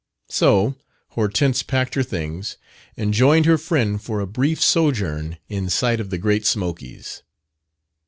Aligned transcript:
So 0.29 0.73
Hortense 1.09 1.61
packed 1.61 1.93
her 1.93 2.01
things 2.01 2.57
and 2.97 3.13
joined 3.13 3.45
her 3.45 3.59
friend 3.59 4.01
for 4.01 4.19
a 4.19 4.25
brief 4.25 4.59
sojourn 4.59 5.37
in 5.47 5.69
sight 5.69 5.99
of 5.99 6.09
the 6.09 6.17
Great 6.17 6.43
Smokies. 6.43 7.21